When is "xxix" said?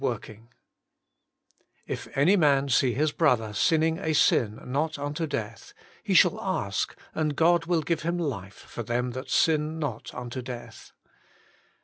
0.01-0.47